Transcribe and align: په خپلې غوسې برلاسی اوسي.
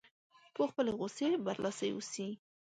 په 0.55 0.63
خپلې 0.69 0.91
غوسې 0.97 1.29
برلاسی 1.45 1.89
اوسي. 1.93 2.27